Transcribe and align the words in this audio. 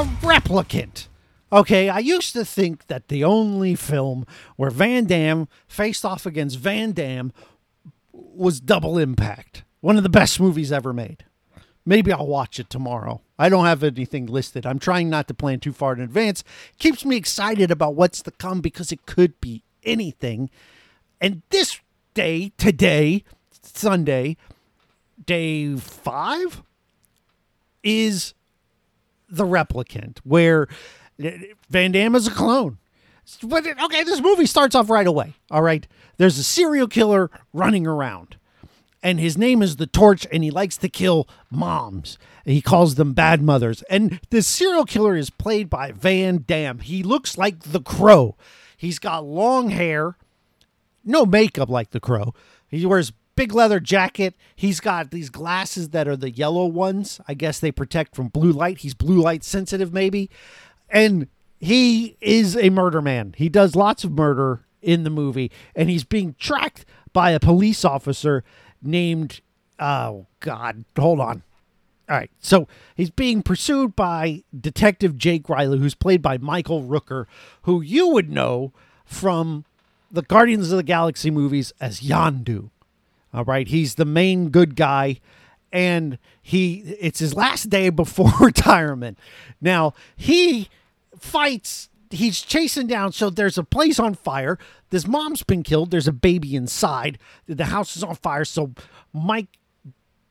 The 0.00 0.06
Replicant. 0.22 1.08
Okay, 1.52 1.90
I 1.90 1.98
used 1.98 2.32
to 2.32 2.42
think 2.42 2.86
that 2.86 3.08
the 3.08 3.22
only 3.22 3.74
film 3.74 4.24
where 4.56 4.70
Van 4.70 5.04
Damme 5.04 5.46
faced 5.68 6.06
off 6.06 6.24
against 6.24 6.58
Van 6.58 6.92
Damme 6.92 7.34
was 8.10 8.60
Double 8.60 8.96
Impact, 8.96 9.62
one 9.82 9.98
of 9.98 10.02
the 10.02 10.08
best 10.08 10.40
movies 10.40 10.72
ever 10.72 10.94
made. 10.94 11.26
Maybe 11.84 12.14
I'll 12.14 12.26
watch 12.26 12.58
it 12.58 12.70
tomorrow. 12.70 13.20
I 13.38 13.50
don't 13.50 13.66
have 13.66 13.84
anything 13.84 14.24
listed. 14.24 14.64
I'm 14.64 14.78
trying 14.78 15.10
not 15.10 15.28
to 15.28 15.34
plan 15.34 15.60
too 15.60 15.74
far 15.74 15.92
in 15.92 16.00
advance. 16.00 16.44
Keeps 16.78 17.04
me 17.04 17.16
excited 17.16 17.70
about 17.70 17.94
what's 17.94 18.22
to 18.22 18.30
come 18.30 18.62
because 18.62 18.92
it 18.92 19.04
could 19.04 19.38
be 19.38 19.64
anything. 19.82 20.48
And 21.20 21.42
this 21.50 21.78
day, 22.14 22.52
today, 22.56 23.22
Sunday, 23.60 24.38
day 25.26 25.76
five, 25.76 26.62
is 27.82 28.32
the 29.30 29.46
replicant, 29.46 30.18
where 30.24 30.68
Van 31.68 31.92
Damme 31.92 32.14
is 32.14 32.26
a 32.26 32.30
clone. 32.30 32.78
But 33.42 33.66
okay, 33.66 34.02
this 34.02 34.20
movie 34.20 34.46
starts 34.46 34.74
off 34.74 34.90
right 34.90 35.06
away. 35.06 35.34
All 35.50 35.62
right, 35.62 35.86
there's 36.16 36.38
a 36.38 36.42
serial 36.42 36.88
killer 36.88 37.30
running 37.52 37.86
around, 37.86 38.36
and 39.02 39.20
his 39.20 39.38
name 39.38 39.62
is 39.62 39.76
the 39.76 39.86
Torch, 39.86 40.26
and 40.32 40.42
he 40.42 40.50
likes 40.50 40.76
to 40.78 40.88
kill 40.88 41.28
moms. 41.50 42.18
He 42.44 42.60
calls 42.60 42.96
them 42.96 43.12
bad 43.12 43.40
mothers. 43.42 43.82
And 43.82 44.20
this 44.30 44.48
serial 44.48 44.84
killer 44.84 45.14
is 45.14 45.30
played 45.30 45.70
by 45.70 45.92
Van 45.92 46.44
Damme. 46.46 46.80
He 46.80 47.02
looks 47.02 47.38
like 47.38 47.60
the 47.60 47.80
Crow. 47.80 48.36
He's 48.76 48.98
got 48.98 49.24
long 49.24 49.70
hair, 49.70 50.16
no 51.04 51.24
makeup 51.24 51.68
like 51.68 51.90
the 51.90 52.00
Crow. 52.00 52.34
He 52.68 52.84
wears 52.86 53.12
big 53.40 53.54
leather 53.54 53.80
jacket. 53.80 54.34
He's 54.54 54.80
got 54.80 55.10
these 55.10 55.30
glasses 55.30 55.90
that 55.90 56.06
are 56.06 56.16
the 56.16 56.30
yellow 56.30 56.66
ones. 56.66 57.20
I 57.26 57.34
guess 57.34 57.58
they 57.58 57.72
protect 57.72 58.14
from 58.14 58.28
blue 58.28 58.52
light. 58.52 58.78
He's 58.78 58.94
blue 58.94 59.20
light 59.20 59.44
sensitive, 59.44 59.92
maybe 59.92 60.30
and 60.90 61.28
he 61.58 62.16
is 62.20 62.56
a 62.56 62.70
murder 62.70 63.00
man. 63.00 63.34
He 63.36 63.48
does 63.48 63.76
lots 63.76 64.04
of 64.04 64.12
murder 64.12 64.64
in 64.82 65.04
the 65.04 65.10
movie, 65.10 65.50
and 65.74 65.88
he's 65.90 66.04
being 66.04 66.34
tracked 66.38 66.84
by 67.12 67.30
a 67.30 67.40
police 67.40 67.84
officer 67.84 68.44
named 68.82 69.40
oh 69.78 70.26
god, 70.40 70.84
hold 70.98 71.20
on. 71.20 71.42
All 72.08 72.16
right, 72.16 72.30
so 72.40 72.66
he's 72.96 73.10
being 73.10 73.40
pursued 73.40 73.94
by 73.94 74.42
Detective 74.58 75.16
Jake 75.16 75.48
Riley, 75.48 75.78
who's 75.78 75.94
played 75.94 76.20
by 76.20 76.38
Michael 76.38 76.82
Rooker, 76.82 77.26
who 77.62 77.80
you 77.80 78.08
would 78.08 78.30
know 78.30 78.72
from 79.04 79.64
the 80.10 80.22
Guardians 80.22 80.72
of 80.72 80.76
the 80.76 80.82
Galaxy 80.82 81.30
movies 81.30 81.72
as 81.80 82.00
Yondu. 82.00 82.70
All 83.32 83.44
right, 83.44 83.68
he's 83.68 83.94
the 83.94 84.04
main 84.04 84.50
good 84.50 84.74
guy 84.76 85.20
and 85.72 86.18
he 86.42 86.96
it's 87.00 87.20
his 87.20 87.34
last 87.34 87.70
day 87.70 87.90
before 87.90 88.32
retirement. 88.40 89.18
Now, 89.60 89.94
he 90.16 90.68
fights 91.18 91.88
he's 92.10 92.40
chasing 92.40 92.88
down 92.88 93.12
so 93.12 93.30
there's 93.30 93.58
a 93.58 93.64
place 93.64 93.98
on 93.98 94.14
fire. 94.14 94.58
This 94.90 95.06
mom's 95.06 95.44
been 95.44 95.62
killed. 95.62 95.90
There's 95.90 96.08
a 96.08 96.12
baby 96.12 96.56
inside. 96.56 97.18
The 97.46 97.66
house 97.66 97.96
is 97.96 98.02
on 98.02 98.16
fire 98.16 98.44
so 98.44 98.72
mike 99.12 99.48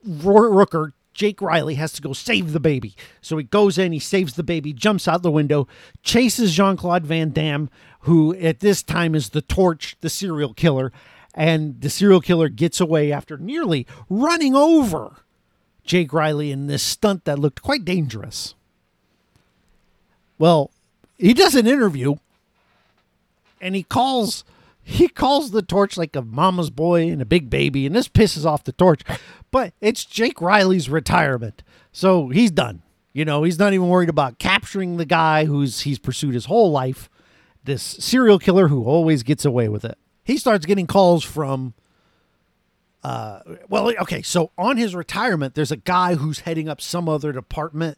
rooker 0.05 0.93
jake 1.13 1.41
riley 1.41 1.75
has 1.75 1.91
to 1.93 2.01
go 2.01 2.13
save 2.13 2.51
the 2.51 2.59
baby. 2.59 2.95
So 3.21 3.37
he 3.37 3.43
goes 3.43 3.77
in 3.77 3.93
he 3.93 3.99
saves 3.99 4.33
the 4.33 4.43
baby 4.43 4.73
jumps 4.73 5.07
out 5.07 5.23
the 5.23 5.31
window 5.31 5.67
chases 6.03 6.53
jean-claude 6.53 7.05
van 7.05 7.29
damme 7.29 7.69
who 8.01 8.35
at 8.35 8.59
this 8.59 8.83
time 8.83 9.15
is 9.15 9.29
the 9.29 9.41
torch 9.41 9.95
the 10.01 10.09
serial 10.09 10.53
killer 10.53 10.91
and 11.39 11.79
the 11.79 11.89
serial 11.89 12.19
killer 12.19 12.49
gets 12.49 12.81
away 12.81 13.13
after 13.13 13.37
nearly 13.37 13.87
running 14.09 14.53
over 14.53 15.23
jake 15.85 16.11
riley 16.11 16.51
in 16.51 16.67
this 16.67 16.83
stunt 16.83 17.23
that 17.23 17.39
looked 17.39 17.61
quite 17.63 17.85
dangerous. 17.85 18.53
Well 20.37 20.69
he 21.17 21.33
does 21.33 21.55
an 21.55 21.65
interview 21.65 22.15
and 23.61 23.73
he 23.73 23.83
calls 23.83 24.43
he 24.83 25.07
calls 25.07 25.51
the 25.51 25.61
torch 25.61 25.97
like 25.97 26.15
a 26.15 26.21
mama's 26.21 26.69
boy 26.69 27.09
and 27.09 27.21
a 27.21 27.25
big 27.25 27.49
baby 27.49 27.85
and 27.85 27.95
this 27.95 28.09
pisses 28.09 28.45
off 28.45 28.65
the 28.65 28.73
torch 28.73 29.01
but 29.49 29.73
it's 29.79 30.03
jake 30.03 30.41
riley's 30.41 30.89
retirement. 30.89 31.63
So 31.93 32.27
he's 32.27 32.51
done. 32.51 32.81
You 33.13 33.23
know 33.23 33.43
he's 33.43 33.57
not 33.57 33.73
even 33.73 33.87
worried 33.87 34.09
about 34.09 34.39
capturing 34.39 34.97
the 34.97 35.05
guy 35.05 35.45
who's 35.45 35.81
he's 35.81 35.99
pursued 35.99 36.33
his 36.33 36.45
whole 36.45 36.69
life 36.69 37.09
this 37.63 37.81
serial 37.81 38.39
killer 38.39 38.67
who 38.67 38.83
always 38.83 39.23
gets 39.23 39.45
away 39.45 39.69
with 39.69 39.85
it 39.85 39.97
he 40.29 40.37
starts 40.37 40.65
getting 40.65 40.87
calls 40.87 41.23
from 41.23 41.73
uh 43.03 43.39
well 43.69 43.89
okay 43.99 44.21
so 44.21 44.51
on 44.57 44.77
his 44.77 44.93
retirement 44.93 45.55
there's 45.55 45.71
a 45.71 45.77
guy 45.77 46.15
who's 46.15 46.39
heading 46.41 46.67
up 46.67 46.81
some 46.81 47.07
other 47.07 47.31
department 47.31 47.97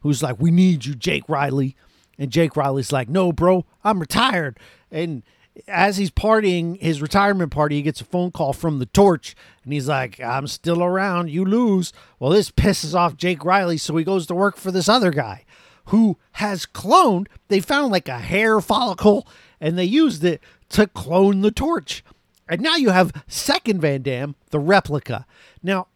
who's 0.00 0.22
like 0.22 0.40
we 0.40 0.50
need 0.50 0.84
you 0.84 0.94
jake 0.94 1.28
riley 1.28 1.76
and 2.20 2.30
Jake 2.30 2.54
Riley's 2.54 2.92
like, 2.92 3.08
no, 3.08 3.32
bro, 3.32 3.64
I'm 3.82 3.98
retired. 3.98 4.60
And 4.90 5.22
as 5.66 5.96
he's 5.96 6.10
partying 6.10 6.78
his 6.78 7.00
retirement 7.00 7.50
party, 7.50 7.76
he 7.76 7.82
gets 7.82 8.02
a 8.02 8.04
phone 8.04 8.30
call 8.30 8.52
from 8.52 8.78
the 8.78 8.84
torch 8.86 9.34
and 9.64 9.72
he's 9.72 9.88
like, 9.88 10.20
I'm 10.20 10.46
still 10.46 10.84
around. 10.84 11.30
You 11.30 11.46
lose. 11.46 11.94
Well, 12.18 12.30
this 12.30 12.50
pisses 12.50 12.94
off 12.94 13.16
Jake 13.16 13.42
Riley. 13.42 13.78
So 13.78 13.96
he 13.96 14.04
goes 14.04 14.26
to 14.26 14.34
work 14.34 14.58
for 14.58 14.70
this 14.70 14.86
other 14.86 15.10
guy 15.10 15.46
who 15.86 16.18
has 16.32 16.66
cloned. 16.66 17.26
They 17.48 17.60
found 17.60 17.92
like 17.92 18.08
a 18.08 18.18
hair 18.18 18.60
follicle 18.60 19.26
and 19.60 19.78
they 19.78 19.84
used 19.84 20.24
it 20.24 20.40
to 20.70 20.86
clone 20.86 21.42
the 21.42 21.50
torch. 21.50 22.04
And 22.48 22.60
now 22.60 22.76
you 22.76 22.90
have 22.90 23.24
second 23.28 23.80
Van 23.80 24.02
Damme, 24.02 24.34
the 24.50 24.58
replica. 24.58 25.26
Now, 25.62 25.86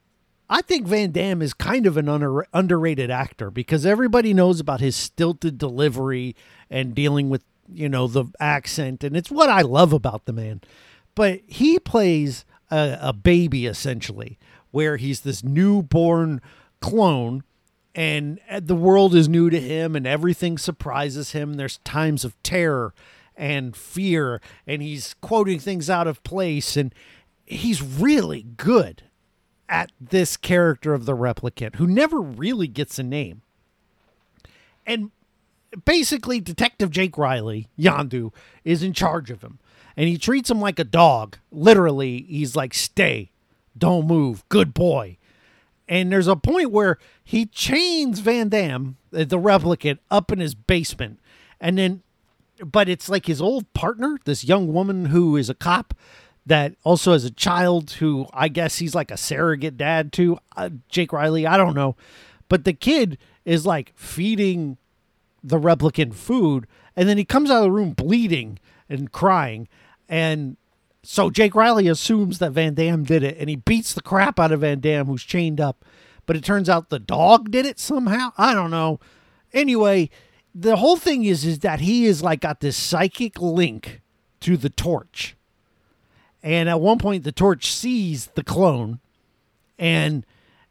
I 0.49 0.63
think 0.63 0.87
Van 0.87 1.11
Damme 1.11 1.43
is 1.43 1.55
kind 1.55 1.87
of 1.87 1.97
an 1.97 2.09
under, 2.09 2.47
underrated 2.53 3.11
actor 3.11 3.51
because 3.51 3.87
everybody 3.87 4.35
knows 4.35 4.61
about 4.61 4.81
his 4.81 4.95
stilted 4.95 5.59
delivery 5.59 6.37
and 6.71 6.95
dealing 6.95 7.31
with, 7.31 7.43
you 7.73 7.89
know, 7.89 8.07
the 8.07 8.27
accent. 8.39 9.03
And 9.03 9.17
it's 9.17 9.31
what 9.31 9.49
I 9.49 9.63
love 9.63 9.93
about 9.93 10.27
the 10.27 10.33
man. 10.33 10.61
But 11.15 11.41
he 11.47 11.79
plays 11.79 12.45
a, 12.71 12.99
a 13.01 13.13
baby 13.13 13.67
essentially, 13.67 14.39
where 14.71 14.97
he's 14.97 15.21
this 15.21 15.43
newborn 15.43 16.41
clone 16.81 17.43
and 17.95 18.41
uh, 18.51 18.61
the 18.61 18.75
world 18.75 19.15
is 19.15 19.29
new 19.29 19.51
to 19.51 19.61
him 19.61 19.95
and 19.95 20.07
everything 20.07 20.59
surprises 20.59 21.31
him. 21.33 21.55
There's 21.55 21.79
times 21.79 22.25
of 22.25 22.41
terror 22.43 22.93
and 23.37 23.77
fear, 23.77 24.41
and 24.67 24.83
he's 24.83 25.15
quoting 25.21 25.59
things 25.59 25.91
out 25.91 26.07
of 26.07 26.23
place. 26.23 26.77
And 26.77 26.95
he's 27.45 27.83
really 27.83 28.43
good 28.57 29.03
at 29.69 29.91
this 30.01 30.37
character 30.37 30.95
of 30.95 31.07
the 31.07 31.17
replicant 31.17 31.77
who 31.77 31.87
never 31.87 32.21
really 32.21 32.69
gets 32.69 32.99
a 32.99 33.03
name. 33.03 33.43
And 34.87 35.11
basically, 35.85 36.41
Detective 36.41 36.91
Jake 36.91 37.17
Riley, 37.17 37.69
Yondu, 37.79 38.33
is 38.65 38.83
in 38.83 38.93
charge 38.93 39.31
of 39.31 39.43
him. 39.43 39.59
And 39.97 40.09
he 40.09 40.19
treats 40.19 40.51
him 40.51 40.61
like 40.61 40.79
a 40.79 40.85
dog. 40.85 41.39
Literally, 41.51 42.23
he's 42.29 42.57
like, 42.57 42.75
stay, 42.75 43.31
don't 43.77 44.07
move, 44.07 44.47
good 44.49 44.75
boy. 44.75 45.17
And 45.89 46.11
there's 46.11 46.29
a 46.29 46.37
point 46.37 46.71
where 46.71 46.99
he 47.23 47.47
chains 47.47 48.21
Van 48.21 48.49
Damme, 48.49 48.97
the 49.11 49.39
replicant, 49.39 49.99
up 50.11 50.33
in 50.33 50.39
his 50.39 50.55
basement. 50.55 51.21
And 51.61 51.77
then, 51.79 52.03
but 52.65 52.89
it's 52.89 53.09
like 53.09 53.27
his 53.27 53.43
old 53.43 53.71
partner, 53.75 54.19
this 54.25 54.45
young 54.45 54.73
woman 54.73 55.07
who 55.07 55.37
is 55.37 55.51
a 55.51 55.55
cop, 55.55 55.95
that 56.47 56.75
also 56.85 57.13
has 57.13 57.25
a 57.25 57.31
child 57.31 57.93
who 57.93 58.27
I 58.33 58.49
guess 58.49 58.79
he's 58.79 58.95
like 58.95 59.11
a 59.11 59.17
surrogate 59.17 59.77
dad 59.77 60.13
to 60.15 60.39
uh, 60.57 60.71
Jake 60.89 61.13
Riley. 61.13 61.47
I 61.47 61.57
don't 61.57 61.75
know. 61.75 61.97
But 62.49 62.65
the 62.65 62.75
kid 62.75 63.19
is 63.45 63.65
like 63.65 63.93
feeding 63.97 64.77
the 65.43 65.59
replicant 65.59 66.15
food 66.15 66.67
and 66.97 67.09
then 67.09 67.19
he 67.19 67.25
comes 67.25 67.51
out 67.51 67.59
of 67.59 67.65
the 67.65 67.71
room 67.71 67.91
bleeding 67.91 68.59
and 68.89 69.11
crying. 69.11 69.69
And 70.09 70.57
so 71.05 71.31
Jake 71.31 71.55
Riley 71.55 71.89
assumes 71.89 72.39
that 72.39 72.53
Van 72.53 72.75
Damme 72.75 73.05
did 73.05 73.23
it 73.23 73.37
and 73.39 73.49
he 73.49 73.57
beats 73.57 73.95
the 73.95 74.03
crap 74.03 74.41
out 74.41 74.53
of 74.53 74.61
Van 74.61 74.81
Damme 74.81 75.07
who's 75.07 75.23
chained 75.23 75.61
up. 75.61 75.85
But 76.27 76.37
it 76.37 76.45
turns 76.45 76.69
out 76.69 76.89
the 76.89 76.99
dog 76.99 77.51
did 77.51 77.67
it 77.67 77.79
somehow. 77.79 78.33
I 78.39 78.55
don't 78.55 78.71
know. 78.71 78.99
Anyway, 79.53 80.09
the 80.55 80.77
whole 80.77 80.97
thing 80.97 81.25
is 81.25 81.45
is 81.45 81.61
that 81.61 81.81
he 81.81 82.07
is 82.07 82.23
like 82.23 82.41
got 82.41 82.61
this 82.61 82.77
psychic 82.77 83.41
link 83.41 84.01
to 84.41 84.57
the 84.57 84.71
torch 84.71 85.37
and 86.45 86.69
at 86.69 86.79
one 86.79 86.99
point, 86.99 87.25
the 87.25 87.33
torch 87.33 87.73
sees 87.73 88.27
the 88.35 88.45
clone, 88.45 89.01
and 89.79 90.27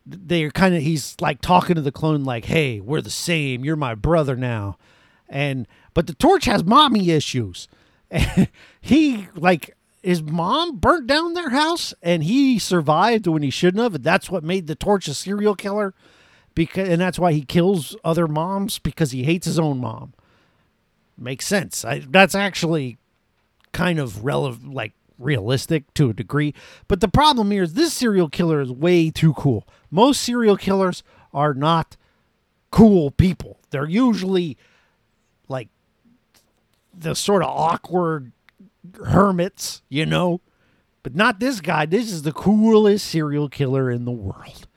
they're 0.06 0.52
kind 0.52 0.76
of 0.76 0.84
he's 0.84 1.16
like 1.20 1.42
talking 1.42 1.76
to 1.76 1.82
the 1.82 1.92
clone 1.92 2.24
like, 2.24 2.46
"Hey, 2.46 2.80
we're 2.80 3.02
the 3.02 3.10
same. 3.10 3.66
You're 3.66 3.76
my 3.76 3.96
brother 3.96 4.36
now." 4.36 4.78
And 5.28 5.68
but 5.96 6.06
the 6.06 6.14
torch 6.14 6.46
has 6.46 6.64
mommy 6.64 7.10
issues. 7.10 7.68
He 8.82 9.28
like 9.34 9.76
his 10.04 10.22
mom 10.22 10.78
burnt 10.78 11.08
down 11.08 11.34
their 11.34 11.50
house 11.50 11.94
and 12.02 12.24
he 12.24 12.60
survived 12.60 13.26
when 13.26 13.42
he 13.42 13.50
shouldn't 13.50 13.82
have 13.82 13.96
and 13.96 14.04
that's 14.04 14.30
what 14.30 14.44
made 14.44 14.68
the 14.68 14.76
torch 14.76 15.08
a 15.08 15.14
serial 15.14 15.56
killer 15.56 15.94
because 16.54 16.90
and 16.90 17.02
that's 17.02 17.18
why 17.18 17.32
he 17.34 17.42
kills 17.42 17.96
other 18.04 18.28
moms 18.28 18.78
because 18.80 19.12
he 19.12 19.24
hates 19.24 19.46
his 19.46 19.58
own 19.58 19.80
mom 19.80 20.14
makes 21.18 21.48
sense 21.48 21.86
I, 21.86 22.00
that's 22.10 22.36
actually 22.36 22.98
kind 23.72 23.98
of 23.98 24.24
relevant 24.24 24.74
like 24.74 24.94
realistic 25.18 25.94
to 25.96 26.10
a 26.10 26.14
degree. 26.14 26.54
But 26.88 27.02
the 27.02 27.08
problem 27.08 27.52
here 27.52 27.64
is 27.64 27.74
this 27.74 27.94
serial 27.94 28.30
killer 28.30 28.62
is 28.62 28.72
way 28.72 29.10
too 29.10 29.34
cool. 29.34 29.68
Most 29.92 30.22
serial 30.22 30.58
killers 30.58 31.04
are 31.34 31.54
not 31.54 31.98
cool 32.72 33.12
people. 33.12 33.60
They're 33.70 33.88
usually 33.88 34.58
like 35.48 35.70
the 36.98 37.16
sort 37.16 37.44
of 37.44 37.50
awkward 37.50 38.32
hermits, 39.06 39.82
you 39.90 40.06
know. 40.06 40.42
But 41.04 41.16
not 41.16 41.40
this 41.40 41.60
guy. 41.60 41.86
This 41.86 42.12
is 42.12 42.22
the 42.22 42.32
coolest 42.32 43.06
serial 43.06 43.50
killer 43.50 43.92
in 43.92 44.06
the 44.06 44.12
world. 44.12 44.68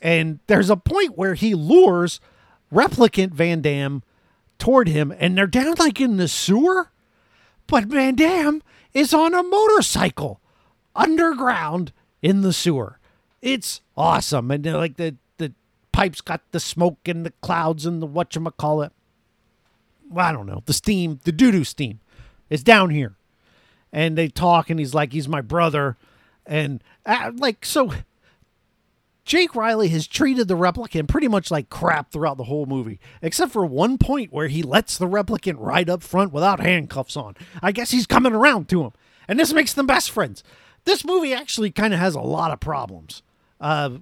And 0.00 0.38
there's 0.46 0.70
a 0.70 0.76
point 0.76 1.18
where 1.18 1.34
he 1.34 1.54
lures 1.54 2.20
replicant 2.72 3.32
Van 3.32 3.60
Damme 3.60 4.02
toward 4.58 4.88
him, 4.88 5.12
and 5.18 5.36
they're 5.36 5.46
down 5.46 5.74
like 5.78 6.00
in 6.00 6.16
the 6.16 6.28
sewer. 6.28 6.90
But 7.66 7.84
Van 7.84 8.14
Damme 8.14 8.62
is 8.94 9.12
on 9.12 9.34
a 9.34 9.42
motorcycle 9.42 10.40
underground 10.96 11.92
in 12.22 12.40
the 12.40 12.52
sewer. 12.52 12.98
It's 13.42 13.82
awesome. 13.96 14.50
And 14.50 14.64
like 14.64 14.96
the, 14.96 15.16
the 15.36 15.52
pipes 15.92 16.20
got 16.20 16.40
the 16.50 16.60
smoke 16.60 17.06
and 17.06 17.26
the 17.26 17.32
clouds 17.42 17.84
and 17.84 18.00
the 18.00 18.08
whatchamacallit. 18.08 18.90
Well, 20.08 20.26
I 20.26 20.32
don't 20.32 20.46
know. 20.46 20.62
The 20.64 20.72
steam, 20.72 21.20
the 21.24 21.32
doo 21.32 21.52
doo 21.52 21.64
steam 21.64 22.00
is 22.50 22.62
down 22.62 22.90
here. 22.90 23.16
And 23.92 24.18
they 24.18 24.28
talk, 24.28 24.70
and 24.70 24.78
he's 24.78 24.94
like, 24.94 25.12
he's 25.12 25.28
my 25.28 25.40
brother. 25.40 25.96
And 26.44 26.82
uh, 27.06 27.32
like, 27.36 27.64
so 27.64 27.92
Jake 29.24 29.54
Riley 29.54 29.88
has 29.88 30.06
treated 30.06 30.48
the 30.48 30.56
replicant 30.56 31.06
pretty 31.06 31.28
much 31.28 31.50
like 31.50 31.68
crap 31.68 32.10
throughout 32.10 32.38
the 32.38 32.44
whole 32.44 32.64
movie, 32.64 32.98
except 33.20 33.52
for 33.52 33.66
one 33.66 33.98
point 33.98 34.32
where 34.32 34.48
he 34.48 34.62
lets 34.62 34.96
the 34.96 35.06
replicant 35.06 35.56
ride 35.58 35.90
up 35.90 36.02
front 36.02 36.32
without 36.32 36.60
handcuffs 36.60 37.14
on. 37.14 37.36
I 37.62 37.72
guess 37.72 37.90
he's 37.90 38.06
coming 38.06 38.32
around 38.32 38.70
to 38.70 38.84
him, 38.84 38.92
and 39.28 39.38
this 39.38 39.52
makes 39.52 39.74
them 39.74 39.86
best 39.86 40.10
friends. 40.10 40.42
This 40.84 41.04
movie 41.04 41.34
actually 41.34 41.70
kind 41.70 41.92
of 41.92 42.00
has 42.00 42.14
a 42.14 42.20
lot 42.20 42.52
of 42.52 42.60
problems. 42.60 43.22
Uh, 43.60 43.98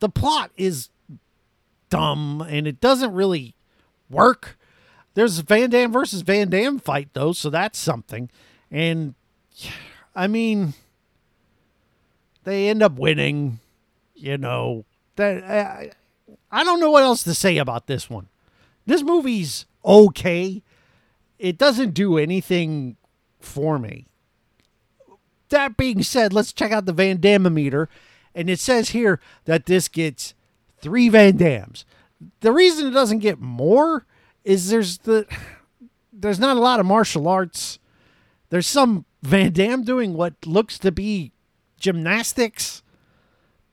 the 0.00 0.08
plot 0.08 0.50
is 0.56 0.88
dumb, 1.88 2.44
and 2.48 2.66
it 2.66 2.80
doesn't 2.80 3.12
really 3.12 3.54
work. 4.10 4.58
There's 5.14 5.38
a 5.38 5.42
Van 5.42 5.70
Damme 5.70 5.92
versus 5.92 6.22
Van 6.22 6.48
Damme 6.50 6.78
fight 6.78 7.08
though, 7.12 7.32
so 7.32 7.50
that's 7.50 7.78
something. 7.78 8.30
And 8.70 9.14
I 10.14 10.26
mean, 10.26 10.74
they 12.44 12.68
end 12.68 12.82
up 12.82 12.98
winning 12.98 13.60
you 14.14 14.38
know 14.38 14.84
that 15.16 15.44
I, 15.44 15.90
I 16.50 16.64
don't 16.64 16.80
know 16.80 16.90
what 16.90 17.02
else 17.02 17.22
to 17.24 17.34
say 17.34 17.58
about 17.58 17.86
this 17.86 18.08
one. 18.08 18.28
This 18.86 19.02
movie's 19.02 19.66
okay. 19.84 20.62
It 21.38 21.58
doesn't 21.58 21.94
do 21.94 22.16
anything 22.16 22.96
for 23.38 23.78
me. 23.78 24.06
That 25.50 25.76
being 25.76 26.02
said, 26.02 26.32
let's 26.32 26.52
check 26.52 26.72
out 26.72 26.86
the 26.86 26.92
Van 26.92 27.20
Damme 27.20 27.52
meter, 27.52 27.88
and 28.34 28.48
it 28.48 28.58
says 28.58 28.90
here 28.90 29.20
that 29.44 29.66
this 29.66 29.88
gets 29.88 30.34
three 30.80 31.08
Van 31.08 31.36
Dammes. 31.36 31.84
The 32.40 32.52
reason 32.52 32.86
it 32.86 32.92
doesn't 32.92 33.18
get 33.18 33.40
more 33.40 34.06
is 34.44 34.70
there's 34.70 34.98
the 34.98 35.26
there's 36.12 36.38
not 36.38 36.56
a 36.56 36.60
lot 36.60 36.80
of 36.80 36.86
martial 36.86 37.28
arts. 37.28 37.78
There's 38.50 38.66
some 38.66 39.04
Van 39.22 39.52
Damme 39.52 39.82
doing 39.82 40.14
what 40.14 40.34
looks 40.46 40.78
to 40.80 40.92
be 40.92 41.32
gymnastics 41.78 42.82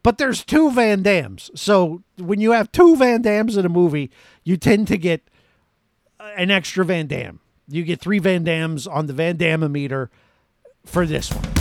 but 0.04 0.18
there's 0.18 0.44
two 0.44 0.72
Van 0.72 1.04
Dammes. 1.04 1.52
So 1.56 2.04
when 2.18 2.42
you 2.42 2.52
have 2.52 2.72
two 2.72 2.96
Van 2.96 3.22
Dammes 3.22 3.58
in 3.58 3.66
a 3.66 3.70
movie, 3.70 4.10
you 4.44 4.58
tend 4.58 4.88
to 4.88 4.98
get 4.98 5.22
an 6.38 6.50
extra 6.50 6.84
Van 6.84 7.08
Damme. 7.08 7.40
You 7.68 7.84
get 7.84 8.02
three 8.02 8.20
Van 8.20 8.44
Dammes 8.44 8.88
on 8.88 9.06
the 9.06 9.14
Van 9.14 9.38
Damme 9.38 9.72
meter 9.72 10.10
for 10.86 11.06
this 11.06 11.32
one. 11.32 11.61